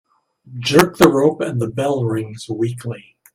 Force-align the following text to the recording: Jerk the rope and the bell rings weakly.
Jerk 0.57 0.97
the 0.97 1.07
rope 1.09 1.41
and 1.41 1.61
the 1.61 1.67
bell 1.67 2.03
rings 2.03 2.49
weakly. 2.49 3.17